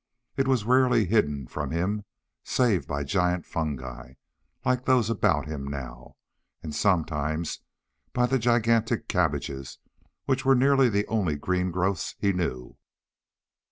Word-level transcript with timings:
It 0.35 0.47
was 0.47 0.63
rarely 0.63 1.05
hidden 1.05 1.45
from 1.45 1.69
him 1.69 2.05
save 2.43 2.87
by 2.87 3.03
giant 3.03 3.45
fungi, 3.45 4.13
like 4.65 4.85
those 4.85 5.11
about 5.11 5.45
him 5.45 5.63
now, 5.63 6.15
and 6.63 6.73
sometimes 6.73 7.59
by 8.11 8.25
the 8.25 8.39
gigantic 8.39 9.07
cabbages 9.07 9.77
which 10.25 10.43
were 10.43 10.55
nearly 10.55 10.89
the 10.89 11.05
only 11.05 11.35
green 11.35 11.69
growths 11.69 12.15
he 12.17 12.33
knew. 12.33 12.77